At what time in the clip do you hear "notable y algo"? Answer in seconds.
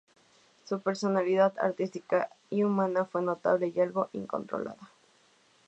3.21-4.09